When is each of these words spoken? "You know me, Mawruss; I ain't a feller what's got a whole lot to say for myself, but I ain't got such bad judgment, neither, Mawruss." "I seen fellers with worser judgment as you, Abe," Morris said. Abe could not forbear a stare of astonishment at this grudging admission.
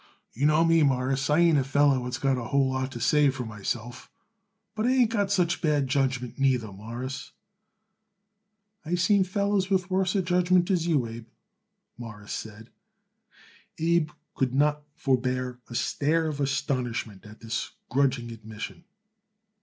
"You 0.33 0.47
know 0.47 0.65
me, 0.65 0.81
Mawruss; 0.81 1.29
I 1.29 1.37
ain't 1.41 1.59
a 1.59 1.63
feller 1.63 1.99
what's 1.99 2.17
got 2.17 2.35
a 2.35 2.45
whole 2.45 2.71
lot 2.71 2.91
to 2.93 2.99
say 2.99 3.29
for 3.29 3.45
myself, 3.45 4.09
but 4.73 4.87
I 4.87 4.89
ain't 4.89 5.11
got 5.11 5.29
such 5.31 5.61
bad 5.61 5.87
judgment, 5.87 6.39
neither, 6.39 6.71
Mawruss." 6.71 7.33
"I 8.83 8.95
seen 8.95 9.23
fellers 9.23 9.69
with 9.69 9.91
worser 9.91 10.23
judgment 10.23 10.71
as 10.71 10.87
you, 10.87 11.05
Abe," 11.05 11.27
Morris 11.99 12.33
said. 12.33 12.71
Abe 13.77 14.09
could 14.33 14.55
not 14.55 14.81
forbear 14.95 15.59
a 15.69 15.75
stare 15.75 16.25
of 16.25 16.39
astonishment 16.41 17.23
at 17.27 17.41
this 17.41 17.73
grudging 17.89 18.31
admission. 18.31 18.85